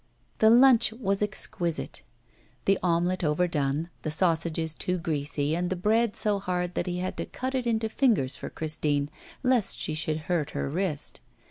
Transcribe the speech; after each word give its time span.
The 0.39 0.49
lunch 0.49 0.91
was 0.93 1.21
exquisite: 1.21 2.01
the 2.65 2.79
omelette 2.81 3.23
overdone, 3.23 3.91
the 4.01 4.09
sausages 4.09 4.73
too 4.73 4.97
greasy, 4.97 5.55
and 5.55 5.69
the 5.69 5.75
bread 5.75 6.15
so 6.15 6.39
hard 6.39 6.73
that 6.73 6.87
he 6.87 6.97
had 6.97 7.15
to 7.17 7.27
cut 7.27 7.53
it 7.53 7.67
into 7.67 7.87
fingers 7.87 8.35
for 8.35 8.49
Christine 8.49 9.11
lest 9.43 9.77
she 9.77 9.93
should 9.93 10.21
hurt 10.21 10.49
her 10.57 10.67
wrist. 10.71 11.21